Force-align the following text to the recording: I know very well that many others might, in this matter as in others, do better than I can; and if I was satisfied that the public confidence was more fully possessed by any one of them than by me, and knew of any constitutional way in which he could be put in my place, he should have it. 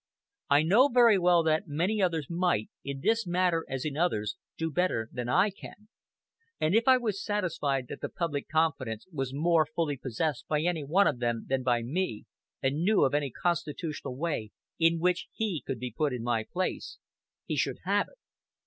I 0.49 0.63
know 0.63 0.87
very 0.87 1.19
well 1.19 1.43
that 1.43 1.67
many 1.67 2.01
others 2.01 2.25
might, 2.27 2.71
in 2.83 3.01
this 3.01 3.27
matter 3.27 3.63
as 3.69 3.85
in 3.85 3.95
others, 3.95 4.35
do 4.57 4.71
better 4.71 5.07
than 5.11 5.29
I 5.29 5.51
can; 5.51 5.89
and 6.59 6.73
if 6.73 6.87
I 6.87 6.97
was 6.97 7.23
satisfied 7.23 7.85
that 7.89 8.01
the 8.01 8.09
public 8.09 8.49
confidence 8.49 9.05
was 9.13 9.31
more 9.31 9.63
fully 9.63 9.97
possessed 9.97 10.47
by 10.47 10.61
any 10.63 10.83
one 10.83 11.05
of 11.05 11.19
them 11.19 11.45
than 11.47 11.61
by 11.61 11.83
me, 11.83 12.25
and 12.63 12.81
knew 12.81 13.03
of 13.05 13.13
any 13.13 13.29
constitutional 13.29 14.17
way 14.17 14.49
in 14.79 14.97
which 14.97 15.27
he 15.35 15.61
could 15.63 15.77
be 15.77 15.93
put 15.95 16.13
in 16.13 16.23
my 16.23 16.45
place, 16.51 16.97
he 17.45 17.55
should 17.55 17.77
have 17.83 18.07
it. 18.07 18.17